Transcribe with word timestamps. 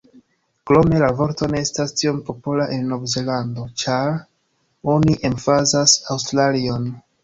Krome 0.69 1.01
la 1.03 1.09
vorto 1.19 1.49
ne 1.51 1.61
estas 1.65 1.93
tiom 2.01 2.23
popola 2.31 2.67
en 2.79 2.83
Novzelando 2.95 3.69
ĉar 3.85 4.19
oni 4.99 5.21
emfazas 5.35 5.99
Aŭstralion. 6.19 6.95